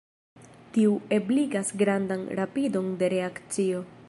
[0.77, 3.89] Tiu ebligas grandan rapidon de reakcio.